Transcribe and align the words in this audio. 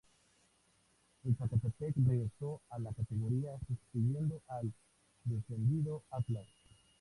El 1.25 1.37
Zacatepec 1.37 1.93
regresó 2.07 2.59
a 2.71 2.79
la 2.79 2.91
categoría 2.91 3.51
sustituyendo 3.67 4.41
al 4.47 4.73
descendido 5.25 6.01
Atlas. 6.09 6.47